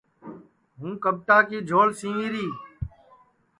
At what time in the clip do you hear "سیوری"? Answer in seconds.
1.99-2.47